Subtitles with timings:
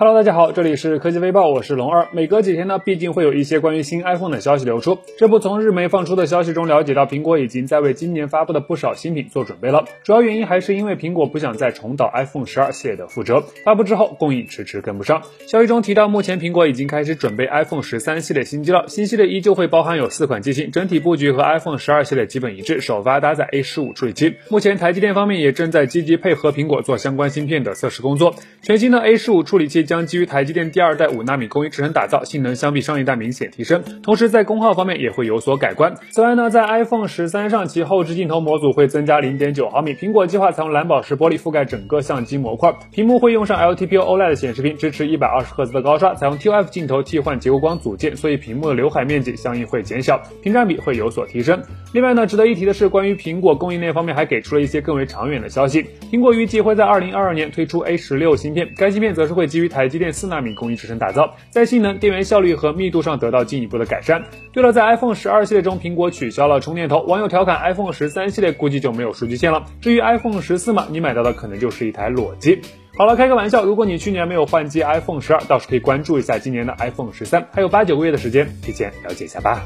[0.00, 2.06] Hello，大家好，这里是科技微报，我是龙二。
[2.12, 4.96] 每隔几天呢，必定会有一些关于新 iPhone 的消息流出。
[5.18, 9.86] 这不，从日媒放出的消息中了解到，苹果已经在为今年发布的不少新品做准备了。
[10.04, 15.20] 主要原因还是因为苹果不想再重蹈 iPhone 十二系列的覆辙，发布之后供应迟迟跟不上。
[15.48, 18.84] 消息中提到，目前苹果已经开始准备 iPhone 十三系列新机了。
[18.86, 24.36] 新系列依旧会包含有四款机型，整体布局和 iPhone 十二系列基本一致，首发搭载 A 十五处理器。
[24.48, 28.36] 目前台积电方面也正在积极配合苹果做相关芯片的测试工作。
[28.62, 30.70] 全新的 A 十五处理器将基于台积电。
[30.70, 35.94] 第二代五纳米工艺制成打造，性能相比上一代明显提升，同时在功耗方面也会有所改观。
[36.10, 51.58] 此外呢，在 iPhone 十三上，其后置镜头模组会增加零点九毫米，苹果计划采用蓝宝石玻璃覆盖整个相机模块，屏幕会用上 LTPO OLED 显示屏，支持一百二十赫兹的高刷，采用 TOF 镜头替换结构光组件，所以屏幕的刘海面积相应会减小，屏占比会有所提升。
[51.94, 61.36] 另外呢，值得一提的是，关于苹果供应链方面还给出了一些更为长远的消息，苹果预计会在二零二二年推出 A 十六芯片，该芯片则是会基于台台积电四纳米工艺制成打造。
[61.50, 64.24] 在性能、电源效率和密度上得到进一步的改善。
[64.52, 69.66] 对了，在 iPhone 十二系列中，苹果取消了充电头，网友调侃 iPhone 十三系列估计就没有数据线了。
[69.80, 72.60] 至于 iPhone 十四嘛，你买到的可能就是一台裸机。
[72.96, 79.62] 好了，开个玩笑，如果你去年没有换机 iPhone 十二，倒是可以关注一下今年的 iPhone 十三，还有八九个月的时间，提前了解一下吧。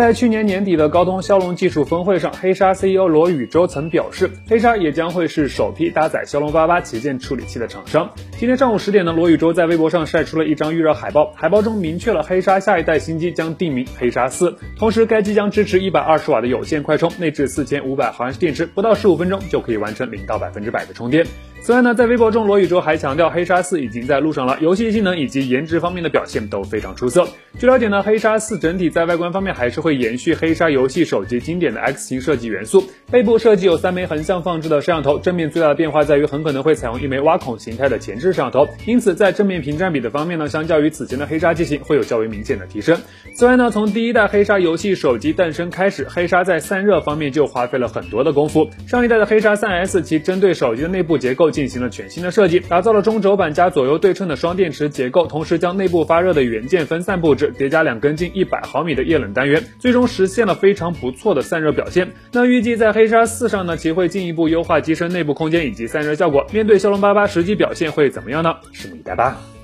[0.00, 8.10] 在去年年底的高通骁龙技术峰会上，黑鲨 CEO 罗宇洲曾表示，黑鲨也将会是首批搭载骁龙八八旗舰处理器的厂商。
[8.38, 21.26] 今天上午十点呢，罗宇洲在微博上晒出了一张预热海报，海报中明确了黑鲨下一代新机将定名黑鲨四，同时该机将支持一百二十瓦的有线快充，内置四千五百毫安时电池，不到十五分钟就可以完成零到百分之百的充电。
[21.62, 27.28] 此外呢，在微博中，罗宇洲还强调，黑鲨四已经在路上了，游戏性能以及颜值方面的表现都非常出色。
[27.58, 42.98] 据了解呢，黑鲨四整体在外观方面还是会延续黑鲨游戏手机经典的 X 型设计元素，背部设计有三枚横向放置的摄像头，正面最大的变化在于很可能会采用一枚挖孔形态的前置摄像头，因此在正面屏占比的方面呢，相较于此前的黑鲨机型会有较为明显的提升。
[43.36, 48.68] 此外呢，从第一代黑鲨游戏手机诞生开始，黑鲨在散热方面就花费了很多的功夫。
[48.86, 51.49] 上一代的黑鲨三 S 其针对手机的内部结构。
[51.50, 62.10] 进行了全新的设计，打造了中轴板加左右对称的双电池结构，同时将内部发热的元件分散布置，叠加两根近一百毫米的液冷单元，最终实现了非常不错的散热表现。
[62.32, 66.46] 那预计在黑鲨四上呢，其会进一步优化机身内部空间以及散热效果。
[66.52, 68.54] 面对骁龙八八实际表现会怎么样呢？
[68.72, 69.59] 拭目以待吧。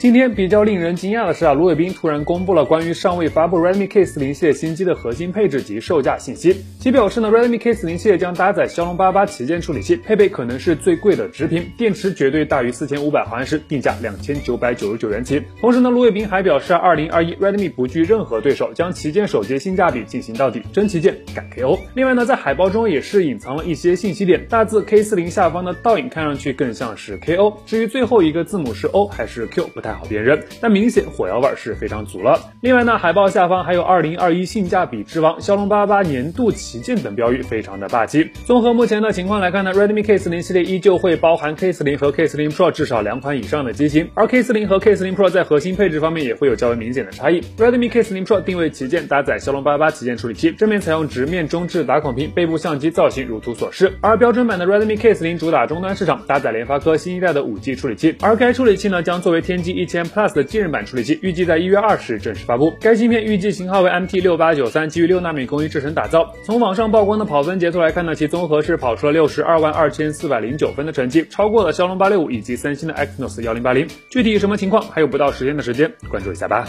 [0.00, 6.54] 今天比较令人惊讶的是啊，卢伟斌突然公布了关于尚未发布 Redmi K40 系列新机的核心配置及售价信息。
[6.78, 15.42] 其表示呢，Redmi K40 系列将搭载骁龙八八旗舰处理器，配备可能是最贵的直屏，电池绝对大于四千五百毫安时，定价两千九百九十九元起。
[15.60, 21.76] 同时呢，卢伟斌还表示，二零二一 Redmi 不惧任何对手，将旗舰手机性价比进行到底，真旗舰敢 KO。
[21.94, 29.87] 另外呢，在海报中也是隐藏了一些信息点，大字 K40 下方的倒影看上去更像是 KO，至于最后一个字母是 O 还是 Q，不太。
[29.88, 32.38] 太好辨认，但明显火药味是非常足了。
[32.60, 38.30] 另外呢，海报下方还有二零二一性价比之王骁龙八八年度旗舰等标语，非常的霸气。
[38.44, 47.40] 综合目前的情况来看呢，Redmi K 四零系列依旧会包含 K 四零和 K 四零 Pro 至少两款以上的机型，而 K 四零和 K 四零 Pro 在核心配置方面也会有较为明显的差异。
[47.56, 53.90] Redmi K 四零 Pro 定位旗舰，搭载骁龙八八旗舰处理器，正面采用直面中置打孔屏，背部相机造型如图所示。
[54.02, 60.46] 而标准版的 Redmi K 四零主打终端市场，搭载联发科新一代的五 G 处理器，而该处理器呢将作为天玑一千 Plus 的。
[60.58, 66.32] 新版处理器预计在一月二十日正式发布，该芯片预计型号为 MT 六八九三，基于六纳米工艺制成打造。
[66.42, 73.86] 从网上曝光的跑分截图来看呢，其综合是跑出了六十二万二千四百零九分的成绩，超过了骁龙八六五以及三星的 Exynos 幺零八零。
[74.10, 76.66] 具体什么情况，还有不到十天的时间，关注一下吧。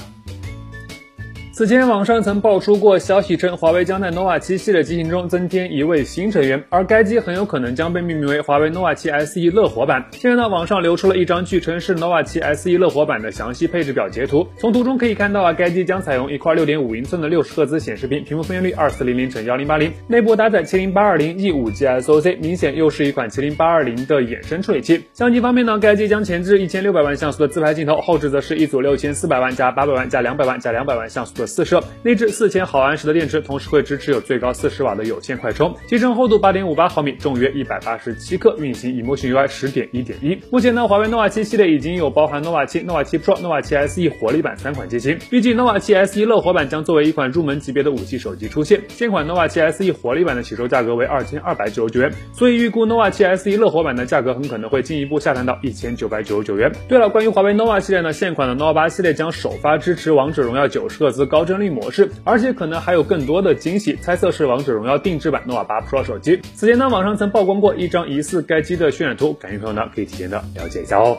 [1.59, 10.05] 此前网上曾爆出过消息称，华为将在 nova 七系列机型中增添一位新成员，而该机很有可能将被命名为华为 nova 七 SE 乐活版。
[10.13, 14.47] 现在呢，网上流出了一张据称是 nova 七 SE 乐活版的详细配置表截图。
[14.57, 25.03] 从图中可以看到啊，该机将采用一块六点五英寸的六十赫兹显示屏，屏幕分辨率二四零零乘幺零八零，内部搭载麒麟八二零 E 五 G SoC，明显又是一款麒麟八二零的衍生处理器。
[25.11, 31.48] 相机方面呢，该机将前置一千六百万像素的自拍镜头，后置则是一组六千四百万加八百万加两百万加两百万像素的。
[31.49, 40.39] 四摄，内置四千毫安时的电池，同时会支持有最高四十瓦的有线快充，机身厚度八点五八毫米，重约一百八十七克，运行 Emotion UI 十点一点一。
[40.51, 48.79] 目前呢，华为 nova 七系列已经有包含 nova 七、nova 七 Pro、nova 七 SE 活力版三款机型，预计 nova 七 SE 乐活版将作为一款入门级别的五 G 手机出现。
[48.87, 56.71] 现款 nova 七 SE 活力版的起售价格为二千二百九十九元，所以预估 nova 七 SE 乐活版的价格很可能会进一步下探到一千九百九十九元。
[56.87, 61.38] 对了，关于华为 nova 系列呢，现款的 nova 八系列将首发支持王者荣耀九十赫兹高。
[61.39, 63.95] 高帧率模式，而且可能还有更多的惊喜。
[64.01, 66.37] 猜测是王者荣耀定制版 nova 八 Pro 手机。
[66.53, 71.17] 此前呢，网上曾曝光过一张疑似该机的渲染图，感兴趣朋友呢可以提前的了解一下哦。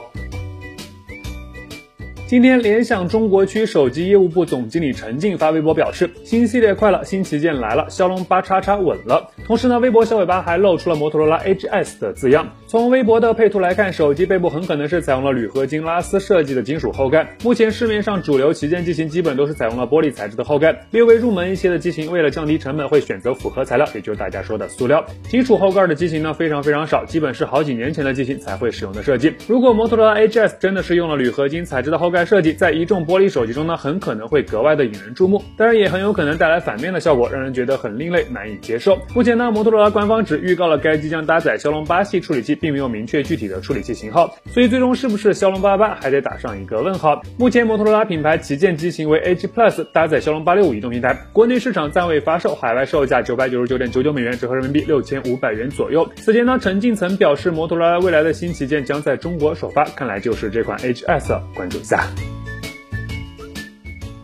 [2.31, 9.33] 今天，联想中国区手机业务部总经理陈静发微博表示，新系列快了，新旗舰来了，骁龙八叉叉稳了。
[9.45, 12.49] 同时呢，微博小尾巴还露出了摩托罗拉 Edge S 的字样。
[12.69, 17.37] 从微博的配图来看，手机背部很可能是采用了铝合金拉丝设计的金属后盖。
[17.43, 25.05] 目前市面上主流旗舰机型基本都是采用了玻璃材质的后盖，略微入门一些的机型为了降低成本会选择复合材料，也就是大家说的塑料。
[25.29, 29.35] 金属后盖的机型呢非常非常少，基本是好几年前的机型才会使用的设计。
[29.49, 38.99] 如果摩托罗拉 Edge S 真的是用了铝合金材质的后盖设计，在一众玻璃手机中呢，很可能会格外的引人注目，当然也很有可能带来反面的效果，让人觉得很另类，难以接受。
[39.15, 47.23] 目前呢，摩托罗拉官方只预告了该机将搭载骁龙八系处理器，并没有明确具体的处理器型号，所以最终是不是骁龙八八还得打上一个问号。
[47.39, 56.09] 目前摩托罗拉品牌旗舰机型为 Edge Plus，搭载骁龙八六五移动平台，国内市场暂未发售，海外售价九百九十九点九九美元，折合人民币六千五百元左右。
[56.17, 62.40] 此前呢，陈静曾表示摩托罗拉未来的新旗舰将在中国首发，看来就是这款 HS，关注一下下。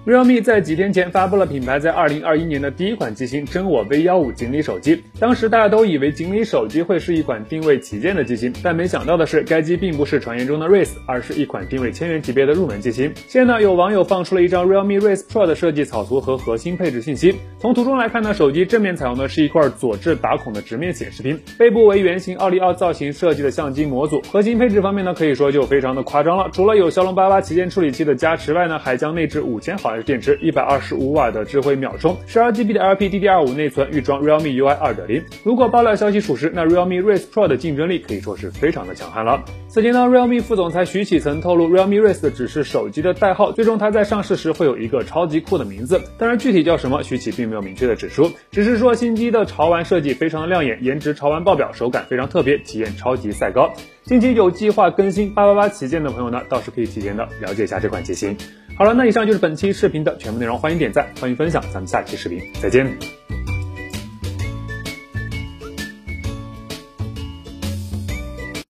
[0.06, 5.03] Realme 在几天前发布了品牌在二零二一年的第一款机型真我 V 幺五锦鲤手机。
[5.19, 13.12] 当时大家都以为锦鲤手机会是一款定位旗舰的机型，但没想到的是，该机并不是传言中的 Race，而是一款定位千元级别的入门机型。
[13.26, 17.35] 现在呢，有网友放出了一张 realme Race Pro 的设计草图和核心配置信息。
[17.59, 24.23] 从图中来看呢，手机正面采用的是一块左置打孔的直面显示屏，背部为圆形奥利奥造型设计的相机模组。
[24.31, 26.49] 核心配置方面呢，可以说就非常的夸张了。
[26.52, 29.96] 除了有骁龙八八旗舰处理器的加持外呢，还将内置五千毫安。
[30.03, 35.23] 电池一百二十五瓦的智慧秒充，十二 GB 的 LPDDR5 内存，预装 Realme UI 二点零。
[35.45, 39.45] 如果爆料消息属实，那 Realme Race Pro 的竞争力可以说是非常的强悍了。
[39.69, 46.01] 此前呢，Realme 副总裁徐启曾透露，Realme Race 只是手机的代号，最终它在上市时会有一个超级酷的名字。
[46.19, 53.73] 当然，具体叫什么，徐启并没有明确的指出，只是说新机的潮玩设计非常的亮眼，颜值潮玩爆表，手感非常特别，体验超级赛高。
[54.05, 58.37] 近期有计划更新八八八旗舰的朋友呢，倒是可以提前的了解一下这款机型。
[58.78, 63.25] 好了，那以上就是本期视频的全部内容，欢迎点赞，欢迎分享，咱们下期视频再见。